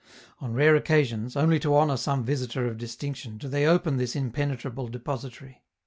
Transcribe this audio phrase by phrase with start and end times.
[0.39, 4.87] On rare occasions, only to honor some visitor of distinction, do they open this impenetrable
[4.87, 5.61] depositary.